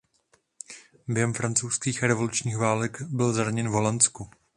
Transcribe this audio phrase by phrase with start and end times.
[1.07, 4.29] Během francouzských revolučních válek byl zraněn v Holandsku.